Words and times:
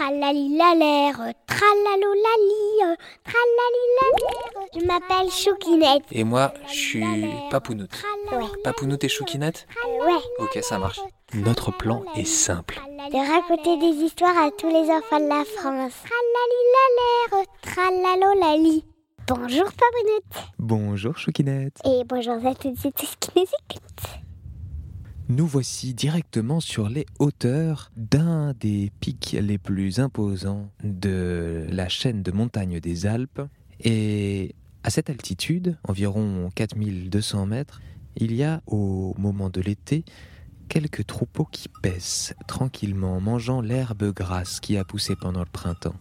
Tralalilalère, 0.00 1.34
tralalolali, 1.46 2.96
tralalilalère. 3.22 4.68
Je 4.74 4.86
m'appelle 4.86 5.30
Choukinette. 5.30 6.04
Et 6.10 6.24
moi, 6.24 6.54
je 6.68 6.72
suis 6.72 7.04
Papounoute. 7.50 8.02
Ouais. 8.32 8.46
Papounoute 8.64 9.04
et 9.04 9.10
Choukinette? 9.10 9.66
Ouais. 9.84 10.14
Ok, 10.38 10.58
ça 10.62 10.78
marche. 10.78 11.00
Notre 11.34 11.70
plan 11.70 12.02
est 12.16 12.24
simple. 12.24 12.80
De 13.12 13.30
raconter 13.30 13.76
des 13.76 14.02
histoires 14.02 14.38
à 14.38 14.50
tous 14.50 14.68
les 14.68 14.90
enfants 14.90 15.20
de 15.20 15.28
la 15.28 15.44
France. 15.44 15.92
Tralalilalère, 16.08 17.46
tralalolali. 17.60 18.86
Bonjour 19.28 19.66
Papounoute. 19.66 20.48
Bonjour 20.58 21.18
Choukinette. 21.18 21.76
Et 21.84 22.04
bonjour 22.04 22.36
à 22.46 22.54
toutes 22.54 22.86
et 22.86 22.92
tous 22.92 23.16
qui 23.20 23.30
nous 23.36 23.42
écoutent. 23.42 24.29
Nous 25.30 25.46
voici 25.46 25.94
directement 25.94 26.58
sur 26.58 26.88
les 26.88 27.06
hauteurs 27.20 27.92
d'un 27.96 28.52
des 28.58 28.90
pics 28.98 29.36
les 29.40 29.58
plus 29.58 30.00
imposants 30.00 30.72
de 30.82 31.68
la 31.70 31.88
chaîne 31.88 32.24
de 32.24 32.32
montagnes 32.32 32.80
des 32.80 33.06
Alpes. 33.06 33.40
Et 33.78 34.56
à 34.82 34.90
cette 34.90 35.08
altitude, 35.08 35.78
environ 35.84 36.50
4200 36.56 37.46
mètres, 37.46 37.80
il 38.16 38.34
y 38.34 38.42
a 38.42 38.60
au 38.66 39.14
moment 39.18 39.50
de 39.50 39.60
l'été 39.60 40.04
quelques 40.68 41.06
troupeaux 41.06 41.46
qui 41.48 41.68
paissent 41.80 42.34
tranquillement, 42.48 43.20
mangeant 43.20 43.60
l'herbe 43.60 44.12
grasse 44.12 44.58
qui 44.58 44.76
a 44.78 44.84
poussé 44.84 45.14
pendant 45.14 45.40
le 45.40 45.46
printemps. 45.46 45.94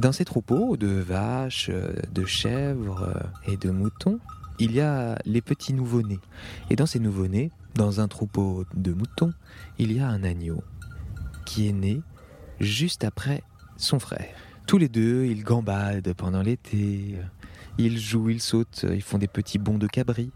Dans 0.00 0.12
ces 0.12 0.24
troupeaux 0.24 0.76
de 0.76 0.86
vaches, 0.86 1.70
de 1.70 2.24
chèvres 2.24 3.32
et 3.48 3.56
de 3.56 3.72
moutons, 3.72 4.20
il 4.60 4.72
y 4.72 4.80
a 4.80 5.18
les 5.24 5.40
petits 5.40 5.72
nouveau-nés. 5.72 6.20
Et 6.68 6.76
dans 6.76 6.86
ces 6.86 7.00
nouveau-nés, 7.00 7.50
dans 7.80 7.98
un 7.98 8.08
troupeau 8.08 8.66
de 8.74 8.92
moutons, 8.92 9.32
il 9.78 9.90
y 9.90 10.00
a 10.00 10.06
un 10.06 10.22
agneau 10.22 10.62
qui 11.46 11.66
est 11.66 11.72
né 11.72 12.02
juste 12.60 13.04
après 13.04 13.42
son 13.78 13.98
frère. 13.98 14.36
Tous 14.66 14.76
les 14.76 14.90
deux, 14.90 15.24
ils 15.24 15.42
gambadent 15.42 16.12
pendant 16.12 16.42
l'été, 16.42 17.16
ils 17.78 17.98
jouent, 17.98 18.28
ils 18.28 18.42
sautent, 18.42 18.84
ils 18.92 19.00
font 19.00 19.16
des 19.16 19.28
petits 19.28 19.56
bonds 19.58 19.78
de 19.78 19.86
cabri. 19.86 20.30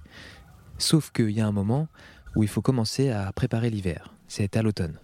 Sauf 0.78 1.10
qu'il 1.10 1.32
y 1.32 1.42
a 1.42 1.46
un 1.46 1.52
moment 1.52 1.88
où 2.34 2.42
il 2.42 2.48
faut 2.48 2.62
commencer 2.62 3.10
à 3.10 3.30
préparer 3.34 3.68
l'hiver. 3.68 4.14
C'est 4.26 4.56
à 4.56 4.62
l'automne. 4.62 4.98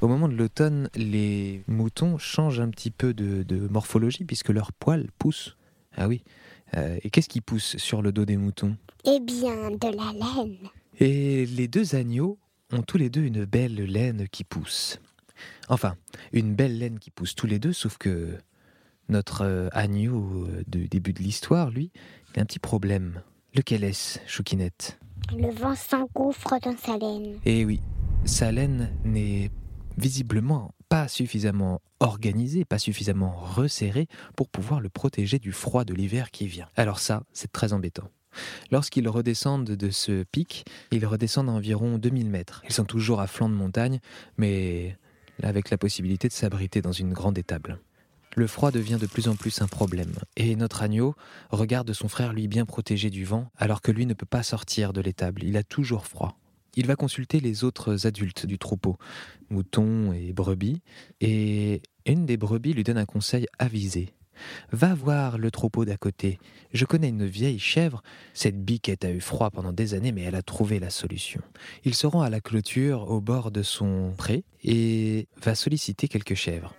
Au 0.00 0.08
moment 0.08 0.26
de 0.26 0.34
l'automne, 0.34 0.90
les 0.96 1.62
moutons 1.68 2.18
changent 2.18 2.58
un 2.58 2.70
petit 2.70 2.90
peu 2.90 3.14
de, 3.14 3.68
morphologie 3.68 4.24
puisque 4.24 4.48
leurs 4.48 4.72
poils 4.72 5.06
poussent. 5.16 5.56
Ah 5.96 6.08
oui. 6.08 6.24
Euh, 6.76 6.98
et 7.04 7.10
qu'est-ce 7.10 7.28
qui 7.28 7.40
pousse 7.40 7.76
sur 7.76 8.02
le 8.02 8.10
dos 8.10 8.24
des 8.24 8.36
moutons? 8.36 8.76
Eh 9.04 9.20
bien, 9.20 9.70
de 9.70 9.96
la 9.96 10.12
laine. 10.12 10.58
Et 10.98 11.46
les 11.46 11.68
deux 11.68 11.94
agneaux 11.94 12.38
ont 12.72 12.82
tous 12.82 12.98
les 12.98 13.10
deux 13.10 13.22
une 13.22 13.44
belle 13.44 13.76
laine 13.76 14.28
qui 14.28 14.44
pousse. 14.44 15.00
Enfin, 15.68 15.96
une 16.32 16.54
belle 16.54 16.78
laine 16.78 16.98
qui 16.98 17.10
pousse 17.10 17.34
tous 17.34 17.46
les 17.46 17.58
deux, 17.58 17.72
sauf 17.72 17.98
que 17.98 18.38
notre 19.08 19.42
euh, 19.42 19.68
agneau 19.72 20.46
euh, 20.46 20.62
du 20.66 20.88
début 20.88 21.12
de 21.12 21.22
l'histoire, 21.22 21.70
lui, 21.70 21.90
il 22.34 22.38
a 22.38 22.42
un 22.42 22.46
petit 22.46 22.58
problème. 22.58 23.22
Lequel 23.54 23.84
est-ce, 23.84 24.18
Choukinette? 24.26 24.98
Le 25.36 25.50
vent 25.50 25.74
s'engouffre 25.74 26.58
dans 26.62 26.76
sa 26.76 26.96
laine. 26.96 27.36
Eh 27.44 27.64
oui, 27.64 27.80
sa 28.24 28.52
laine 28.52 28.90
n'est 29.04 29.50
visiblement 29.98 30.74
pas 30.88 31.08
suffisamment 31.08 31.80
organisée, 32.00 32.64
pas 32.64 32.78
suffisamment 32.78 33.30
resserrée 33.30 34.08
pour 34.36 34.48
pouvoir 34.48 34.80
le 34.80 34.88
protéger 34.88 35.38
du 35.38 35.52
froid 35.52 35.84
de 35.84 35.94
l'hiver 35.94 36.30
qui 36.30 36.46
vient. 36.46 36.68
Alors 36.76 36.98
ça, 36.98 37.22
c'est 37.32 37.52
très 37.52 37.72
embêtant. 37.72 38.08
Lorsqu'ils 38.70 39.08
redescendent 39.08 39.70
de 39.70 39.90
ce 39.90 40.24
pic, 40.24 40.64
ils 40.90 41.06
redescendent 41.06 41.48
à 41.48 41.52
environ 41.52 41.98
2000 41.98 42.30
mètres. 42.30 42.62
Ils 42.64 42.72
sont 42.72 42.84
toujours 42.84 43.20
à 43.20 43.26
flanc 43.26 43.48
de 43.48 43.54
montagne, 43.54 44.00
mais 44.36 44.96
avec 45.42 45.70
la 45.70 45.78
possibilité 45.78 46.28
de 46.28 46.32
s'abriter 46.32 46.82
dans 46.82 46.92
une 46.92 47.12
grande 47.12 47.38
étable. 47.38 47.78
Le 48.34 48.46
froid 48.46 48.70
devient 48.70 48.98
de 48.98 49.06
plus 49.06 49.28
en 49.28 49.36
plus 49.36 49.60
un 49.60 49.66
problème, 49.66 50.14
et 50.36 50.56
notre 50.56 50.82
agneau 50.82 51.14
regarde 51.50 51.92
son 51.92 52.08
frère 52.08 52.32
lui 52.32 52.48
bien 52.48 52.64
protégé 52.64 53.10
du 53.10 53.24
vent, 53.24 53.50
alors 53.58 53.82
que 53.82 53.92
lui 53.92 54.06
ne 54.06 54.14
peut 54.14 54.24
pas 54.24 54.42
sortir 54.42 54.94
de 54.94 55.02
l'étable, 55.02 55.44
il 55.44 55.56
a 55.58 55.62
toujours 55.62 56.06
froid. 56.06 56.38
Il 56.74 56.86
va 56.86 56.96
consulter 56.96 57.40
les 57.40 57.64
autres 57.64 58.06
adultes 58.06 58.46
du 58.46 58.58
troupeau, 58.58 58.96
moutons 59.50 60.14
et 60.14 60.32
brebis, 60.32 60.80
et 61.20 61.82
une 62.06 62.24
des 62.24 62.38
brebis 62.38 62.72
lui 62.72 62.84
donne 62.84 62.96
un 62.96 63.04
conseil 63.04 63.46
avisé. 63.58 64.14
Va 64.72 64.94
voir 64.94 65.38
le 65.38 65.50
troupeau 65.50 65.84
d'à 65.84 65.96
côté. 65.96 66.38
Je 66.72 66.84
connais 66.84 67.08
une 67.08 67.26
vieille 67.26 67.58
chèvre. 67.58 68.02
Cette 68.34 68.64
biquette 68.64 69.04
a 69.04 69.10
eu 69.10 69.20
froid 69.20 69.50
pendant 69.50 69.72
des 69.72 69.94
années, 69.94 70.12
mais 70.12 70.22
elle 70.22 70.34
a 70.34 70.42
trouvé 70.42 70.78
la 70.80 70.90
solution. 70.90 71.40
Il 71.84 71.94
se 71.94 72.06
rend 72.06 72.22
à 72.22 72.30
la 72.30 72.40
clôture 72.40 73.10
au 73.10 73.20
bord 73.20 73.50
de 73.50 73.62
son 73.62 74.14
pré 74.16 74.44
et 74.64 75.28
va 75.42 75.54
solliciter 75.54 76.08
quelques 76.08 76.34
chèvres. 76.34 76.74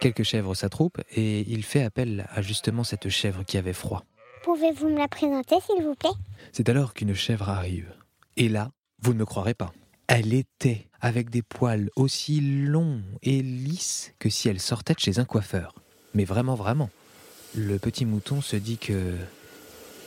Quelques 0.00 0.24
chèvres 0.24 0.54
s'attroupent 0.54 1.00
et 1.14 1.40
il 1.48 1.62
fait 1.62 1.82
appel 1.82 2.26
à 2.30 2.42
justement 2.42 2.82
cette 2.82 3.08
chèvre 3.08 3.44
qui 3.44 3.56
avait 3.56 3.72
froid. 3.72 4.04
Pouvez-vous 4.42 4.88
me 4.88 4.98
la 4.98 5.06
présenter, 5.06 5.54
s'il 5.60 5.84
vous 5.84 5.94
plaît? 5.94 6.10
C'est 6.50 6.68
alors 6.68 6.94
qu'une 6.94 7.14
chèvre 7.14 7.48
arrive. 7.48 7.94
Et 8.36 8.48
là, 8.48 8.72
vous 9.00 9.12
ne 9.12 9.20
me 9.20 9.24
croirez 9.24 9.54
pas. 9.54 9.72
Elle 10.08 10.34
était 10.34 10.88
avec 11.02 11.30
des 11.30 11.42
poils 11.42 11.90
aussi 11.96 12.40
longs 12.40 13.02
et 13.22 13.42
lisses 13.42 14.14
que 14.20 14.30
si 14.30 14.48
elle 14.48 14.60
sortait 14.60 14.94
de 14.94 15.00
chez 15.00 15.18
un 15.18 15.24
coiffeur. 15.24 15.74
Mais 16.14 16.24
vraiment, 16.24 16.54
vraiment. 16.54 16.88
Le 17.54 17.78
petit 17.78 18.06
mouton 18.06 18.40
se 18.40 18.56
dit 18.56 18.78
que 18.78 19.16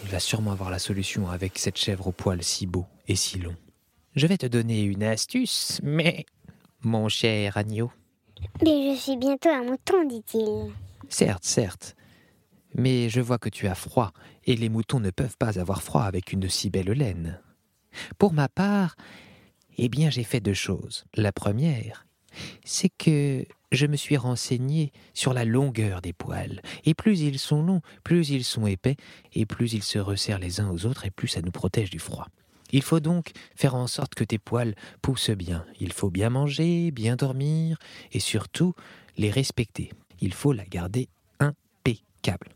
il 0.03 0.09
va 0.09 0.19
sûrement 0.19 0.51
avoir 0.51 0.69
la 0.69 0.79
solution 0.79 1.29
avec 1.29 1.57
cette 1.59 1.77
chèvre 1.77 2.07
aux 2.07 2.11
poils 2.11 2.43
si 2.43 2.65
beaux 2.65 2.85
et 3.07 3.15
si 3.15 3.39
longs. 3.39 3.55
Je 4.15 4.25
vais 4.25 4.37
te 4.37 4.45
donner 4.45 4.83
une 4.83 5.03
astuce, 5.03 5.79
mais 5.83 6.25
mon 6.81 7.09
cher 7.09 7.57
agneau. 7.57 7.91
Mais 8.63 8.95
je 8.95 8.99
suis 8.99 9.17
bientôt 9.17 9.49
un 9.49 9.63
mouton, 9.63 10.05
dit-il. 10.07 10.71
Certes, 11.09 11.43
certes. 11.43 11.95
Mais 12.73 13.09
je 13.09 13.19
vois 13.19 13.37
que 13.37 13.49
tu 13.49 13.67
as 13.67 13.75
froid, 13.75 14.11
et 14.45 14.55
les 14.55 14.69
moutons 14.69 14.99
ne 14.99 15.09
peuvent 15.09 15.37
pas 15.37 15.59
avoir 15.59 15.81
froid 15.81 16.03
avec 16.03 16.31
une 16.31 16.49
si 16.49 16.69
belle 16.69 16.91
laine. 16.91 17.39
Pour 18.17 18.33
ma 18.33 18.47
part, 18.47 18.95
eh 19.77 19.89
bien 19.89 20.09
j'ai 20.09 20.23
fait 20.23 20.39
deux 20.39 20.53
choses. 20.53 21.05
La 21.15 21.31
première, 21.31 22.05
c'est 22.63 22.89
que 22.89 23.45
je 23.71 23.85
me 23.85 23.95
suis 23.95 24.17
renseigné 24.17 24.91
sur 25.13 25.33
la 25.33 25.45
longueur 25.45 26.01
des 26.01 26.13
poils. 26.13 26.61
Et 26.85 26.93
plus 26.93 27.21
ils 27.21 27.39
sont 27.39 27.61
longs, 27.61 27.81
plus 28.03 28.29
ils 28.29 28.43
sont 28.43 28.67
épais, 28.67 28.95
et 29.33 29.45
plus 29.45 29.73
ils 29.73 29.83
se 29.83 29.99
resserrent 29.99 30.39
les 30.39 30.59
uns 30.59 30.69
aux 30.69 30.85
autres, 30.85 31.05
et 31.05 31.11
plus 31.11 31.27
ça 31.27 31.41
nous 31.41 31.51
protège 31.51 31.89
du 31.89 31.99
froid. 31.99 32.27
Il 32.71 32.81
faut 32.81 32.99
donc 32.99 33.31
faire 33.55 33.75
en 33.75 33.87
sorte 33.87 34.15
que 34.15 34.23
tes 34.23 34.39
poils 34.39 34.75
poussent 35.01 35.29
bien. 35.29 35.65
Il 35.79 35.93
faut 35.93 36.09
bien 36.09 36.29
manger, 36.29 36.91
bien 36.91 37.15
dormir, 37.15 37.77
et 38.11 38.19
surtout 38.19 38.73
les 39.17 39.29
respecter. 39.29 39.91
Il 40.19 40.33
faut 40.33 40.53
la 40.53 40.65
garder 40.65 41.07
impeccable. 41.39 42.49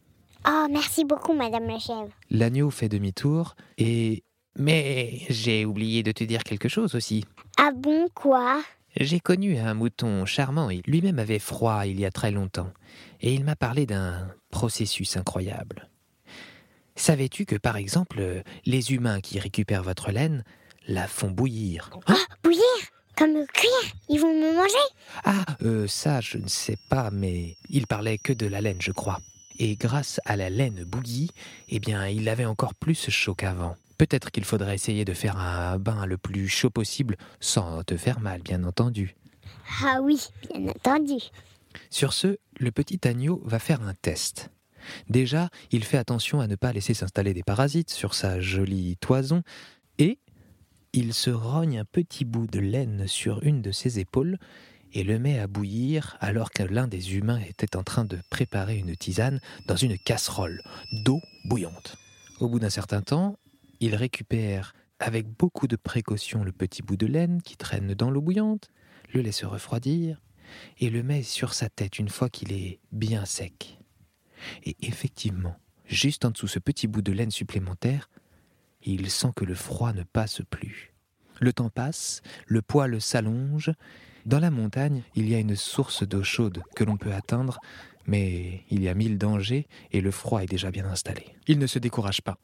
Oh, 0.48 0.68
merci 0.72 1.06
beaucoup, 1.06 1.34
Madame 1.34 1.68
la 1.68 1.80
chèvre. 1.80 2.10
L'agneau 2.30 2.70
fait 2.70 2.90
demi-tour 2.90 3.56
et... 3.78 4.24
Mais 4.58 5.22
j'ai 5.30 5.66
oublié 5.66 6.04
de 6.04 6.12
te 6.12 6.24
dire 6.24 6.44
quelque 6.44 6.70
chose 6.70 6.96
aussi. 6.96 7.26
Ah 7.58 7.72
bon, 7.76 8.08
quoi? 8.14 8.62
J'ai 8.96 9.20
connu 9.20 9.58
un 9.58 9.74
mouton 9.76 10.26
charmant, 10.26 10.70
lui-même 10.88 11.20
avait 11.20 11.40
froid 11.40 11.86
il 11.86 12.00
y 12.00 12.06
a 12.06 12.12
très 12.12 12.32
longtemps, 12.32 12.72
et 13.22 13.34
il 13.34 13.44
m'a 13.46 13.56
parlé 13.56 13.86
d'un 13.86 14.28
processus 14.50 15.16
incroyable. 15.16 15.90
Savais-tu 16.96 17.46
que 17.46 17.56
par 17.56 17.78
exemple, 17.78 18.44
les 18.66 18.92
humains 18.92 19.22
qui 19.22 19.40
récupèrent 19.40 19.84
votre 19.84 20.12
laine 20.12 20.44
la 20.88 21.08
font 21.08 21.30
bouillir? 21.30 21.92
Ah, 22.08 22.16
bouillir? 22.44 22.64
Comme 23.16 23.46
cuire? 23.54 23.94
Ils 24.10 24.20
vont 24.20 24.34
me 24.34 24.56
manger? 24.56 24.76
Ah, 25.24 25.46
euh, 25.62 25.88
ça 25.88 26.20
je 26.20 26.38
ne 26.38 26.48
sais 26.48 26.78
pas, 26.90 27.12
mais 27.12 27.58
il 27.70 27.86
parlait 27.86 28.18
que 28.18 28.34
de 28.34 28.48
la 28.48 28.60
laine, 28.60 28.82
je 28.82 28.92
crois. 28.92 29.20
Et 29.60 29.76
grâce 29.76 30.20
à 30.26 30.36
la 30.36 30.50
laine 30.50 30.84
bouillie, 30.84 31.32
eh 31.68 31.80
bien, 31.80 32.08
il 32.08 32.28
avait 32.28 32.46
encore 32.46 32.74
plus 32.74 33.10
chaud 33.10 33.36
qu'avant. 33.36 33.76
Peut-être 34.00 34.32
qu'il 34.32 34.46
faudrait 34.46 34.76
essayer 34.76 35.04
de 35.04 35.14
faire 35.14 35.38
un 35.38 35.78
bain 35.78 36.06
le 36.06 36.18
plus 36.18 36.48
chaud 36.48 36.70
possible, 36.70 37.18
sans 37.42 37.84
te 37.84 37.98
faire 37.98 38.22
mal, 38.22 38.42
bien 38.42 38.64
entendu. 38.64 39.18
Ah 39.84 40.00
oui, 40.02 40.30
bien 40.50 40.70
entendu. 40.70 41.18
Sur 41.90 42.14
ce, 42.14 42.38
le 42.58 42.72
petit 42.72 43.06
agneau 43.06 43.42
va 43.44 43.60
faire 43.60 43.82
un 43.82 43.94
test. 43.94 44.52
Déjà, 45.10 45.50
il 45.72 45.84
fait 45.84 45.98
attention 45.98 46.40
à 46.40 46.48
ne 46.48 46.56
pas 46.56 46.72
laisser 46.72 46.94
s'installer 46.94 47.34
des 47.34 47.44
parasites 47.44 47.90
sur 47.90 48.14
sa 48.14 48.40
jolie 48.40 48.96
toison, 49.02 49.44
et 49.98 50.18
il 50.94 51.14
se 51.14 51.30
rogne 51.30 51.80
un 51.80 51.86
petit 51.86 52.24
bout 52.24 52.48
de 52.48 52.62
laine 52.62 53.06
sur 53.06 53.44
une 53.44 53.62
de 53.62 53.74
ses 53.74 54.00
épaules 54.00 54.38
et 54.94 55.04
le 55.04 55.20
met 55.20 55.40
à 55.40 55.48
bouillir 55.48 56.16
alors 56.22 56.52
que 56.52 56.64
l'un 56.64 56.88
des 56.88 57.18
humains 57.18 57.42
était 57.42 57.76
en 57.76 57.84
train 57.84 58.06
de 58.06 58.18
préparer 58.32 58.78
une 58.78 58.96
tisane 58.96 59.42
dans 59.68 59.76
une 59.76 60.00
casserole 60.00 60.62
d'eau 61.04 61.20
bouillante. 61.44 61.98
Au 62.40 62.48
bout 62.48 62.60
d'un 62.60 62.70
certain 62.70 63.02
temps, 63.02 63.38
il 63.80 63.96
récupère 63.96 64.74
avec 65.00 65.28
beaucoup 65.28 65.68
de 65.68 65.76
précaution 65.76 66.44
le 66.44 66.52
petit 66.52 66.82
bout 66.82 66.98
de 66.98 67.06
laine 67.06 67.42
qui 67.42 67.56
traîne 67.56 67.94
dans 67.94 68.12
l'eau 68.12 68.22
bouillante, 68.22 68.70
le 69.14 69.22
laisse 69.22 69.44
refroidir 69.44 70.22
et 70.80 70.90
le 70.90 71.04
met 71.04 71.24
sur 71.24 71.54
sa 71.54 71.70
tête 71.70 72.00
une 72.00 72.10
fois 72.10 72.30
qu'il 72.30 72.52
est 72.52 72.80
bien 72.92 73.26
sec. 73.26 73.80
Et 74.64 74.76
effectivement, 74.82 75.56
juste 75.86 76.26
en 76.26 76.32
dessous 76.32 76.48
ce 76.48 76.60
petit 76.60 76.88
bout 76.88 77.02
de 77.02 77.12
laine 77.12 77.32
supplémentaire, 77.32 78.10
il 78.84 79.10
sent 79.10 79.32
que 79.36 79.46
le 79.46 79.56
froid 79.56 79.94
ne 79.94 80.04
passe 80.04 80.42
plus. 80.50 80.94
Le 81.40 81.54
temps 81.54 81.70
passe, 81.70 82.22
le 82.48 82.62
poil 82.62 83.02
s'allonge, 83.02 83.72
Dans 84.26 84.40
la 84.40 84.52
montagne, 84.52 85.04
il 85.16 85.30
y 85.30 85.36
a 85.36 85.40
une 85.40 85.56
source 85.56 86.04
d'eau 86.04 86.24
chaude 86.24 86.62
que 86.76 86.84
l'on 86.84 86.98
peut 86.98 87.14
atteindre, 87.14 87.60
mais 88.06 88.64
il 88.70 88.84
y 88.84 88.90
a 88.90 88.94
mille 88.94 89.18
dangers 89.18 89.66
et 89.92 90.02
le 90.02 90.12
froid 90.12 90.44
est 90.44 90.50
déjà 90.50 90.72
bien 90.72 90.86
installé. 90.86 91.26
Il 91.48 91.58
ne 91.58 91.68
se 91.68 91.80
décourage 91.80 92.22
pas. 92.22 92.38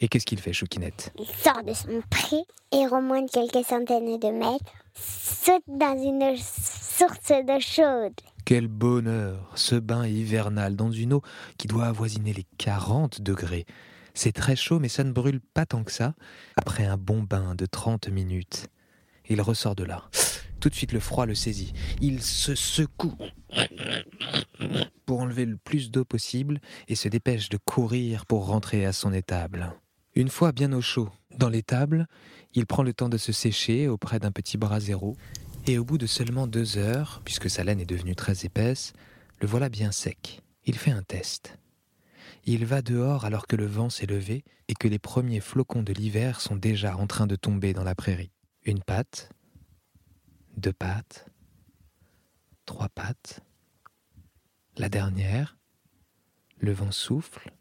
Et 0.00 0.08
qu'est-ce 0.08 0.26
qu'il 0.26 0.40
fait, 0.40 0.52
Choukinette 0.52 1.12
Il 1.18 1.26
sort 1.26 1.62
de 1.62 1.74
son 1.74 2.02
pré 2.08 2.38
et 2.72 2.86
remonte 2.86 3.30
quelques 3.30 3.66
centaines 3.66 4.18
de 4.18 4.30
mètres, 4.30 4.72
saute 4.94 5.62
dans 5.68 5.96
une 6.02 6.36
source 6.36 7.32
d'eau 7.46 7.60
chaude. 7.60 8.14
Quel 8.46 8.68
bonheur, 8.68 9.52
ce 9.54 9.74
bain 9.76 10.06
hivernal 10.06 10.74
dans 10.74 10.90
une 10.90 11.12
eau 11.12 11.22
qui 11.58 11.68
doit 11.68 11.86
avoisiner 11.86 12.32
les 12.32 12.46
40 12.58 13.20
degrés. 13.20 13.66
C'est 14.14 14.32
très 14.32 14.56
chaud, 14.56 14.80
mais 14.80 14.88
ça 14.88 15.04
ne 15.04 15.12
brûle 15.12 15.40
pas 15.40 15.66
tant 15.66 15.84
que 15.84 15.92
ça. 15.92 16.14
Après 16.56 16.86
un 16.86 16.96
bon 16.96 17.22
bain 17.22 17.54
de 17.54 17.66
30 17.66 18.08
minutes, 18.08 18.68
il 19.28 19.40
ressort 19.40 19.76
de 19.76 19.84
là. 19.84 20.08
Tout 20.60 20.68
de 20.68 20.74
suite, 20.74 20.92
le 20.92 21.00
froid 21.00 21.26
le 21.26 21.34
saisit. 21.34 21.72
Il 22.00 22.22
se 22.22 22.54
secoue 22.54 23.16
pour 25.06 25.20
enlever 25.20 25.46
le 25.46 25.56
plus 25.56 25.90
d'eau 25.90 26.04
possible 26.04 26.60
et 26.88 26.94
se 26.94 27.08
dépêche 27.08 27.48
de 27.48 27.56
courir 27.56 28.26
pour 28.26 28.46
rentrer 28.46 28.84
à 28.84 28.92
son 28.92 29.12
étable. 29.12 29.72
Une 30.14 30.28
fois 30.28 30.52
bien 30.52 30.72
au 30.72 30.80
chaud 30.80 31.10
dans 31.38 31.48
l'étable, 31.48 32.06
il 32.54 32.66
prend 32.66 32.82
le 32.82 32.92
temps 32.92 33.08
de 33.08 33.16
se 33.16 33.32
sécher 33.32 33.86
auprès 33.86 34.18
d'un 34.18 34.32
petit 34.32 34.58
brasero 34.58 35.16
et 35.66 35.78
au 35.78 35.84
bout 35.84 35.98
de 35.98 36.06
seulement 36.06 36.46
deux 36.46 36.78
heures, 36.78 37.22
puisque 37.24 37.48
sa 37.48 37.62
laine 37.62 37.80
est 37.80 37.86
devenue 37.86 38.16
très 38.16 38.44
épaisse, 38.44 38.92
le 39.40 39.46
voilà 39.46 39.68
bien 39.68 39.92
sec. 39.92 40.42
Il 40.64 40.76
fait 40.76 40.90
un 40.90 41.02
test. 41.02 41.58
Il 42.44 42.66
va 42.66 42.82
dehors 42.82 43.24
alors 43.24 43.46
que 43.46 43.56
le 43.56 43.66
vent 43.66 43.90
s'est 43.90 44.06
levé 44.06 44.44
et 44.68 44.74
que 44.74 44.88
les 44.88 44.98
premiers 44.98 45.40
flocons 45.40 45.82
de 45.82 45.92
l'hiver 45.92 46.40
sont 46.40 46.56
déjà 46.56 46.96
en 46.96 47.06
train 47.06 47.26
de 47.26 47.36
tomber 47.36 47.72
dans 47.72 47.84
la 47.84 47.94
prairie. 47.94 48.32
Une 48.64 48.82
patte, 48.82 49.30
deux 50.56 50.72
pattes, 50.72 51.26
trois 52.66 52.88
pattes. 52.88 53.40
La 54.76 54.88
dernière, 54.88 55.58
le 56.58 56.72
vent 56.72 56.92
souffle, 56.92 57.52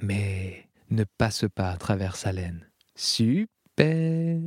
mais 0.00 0.65
ne 0.90 1.04
passe 1.04 1.44
pas 1.54 1.70
à 1.70 1.76
travers 1.76 2.16
sa 2.16 2.32
laine. 2.32 2.66
Super 2.94 4.40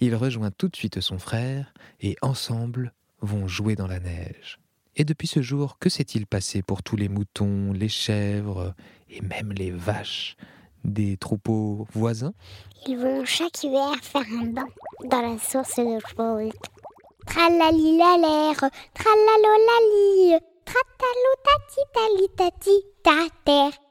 Il 0.00 0.14
rejoint 0.14 0.50
tout 0.50 0.68
de 0.68 0.76
suite 0.76 1.00
son 1.00 1.18
frère 1.18 1.72
et 2.00 2.16
ensemble 2.22 2.92
vont 3.20 3.48
jouer 3.48 3.76
dans 3.76 3.86
la 3.86 4.00
neige. 4.00 4.58
Et 4.96 5.04
depuis 5.04 5.26
ce 5.26 5.42
jour, 5.42 5.78
que 5.78 5.88
s'est-il 5.88 6.26
passé 6.26 6.62
pour 6.62 6.82
tous 6.82 6.96
les 6.96 7.08
moutons, 7.08 7.72
les 7.72 7.88
chèvres 7.88 8.74
et 9.08 9.20
même 9.22 9.52
les 9.52 9.70
vaches 9.70 10.36
des 10.84 11.16
troupeaux 11.16 11.86
voisins? 11.92 12.34
Ils 12.86 12.98
vont 12.98 13.24
chaque 13.24 13.64
hiver 13.64 13.94
faire 14.02 14.26
un 14.40 14.46
bain 14.46 14.66
dans 15.04 15.22
la 15.22 15.38
source 15.38 15.76
de 15.76 15.98
tali 21.92 22.28
tati 22.36 22.82
ta 23.02 23.26
terre. 23.44 23.83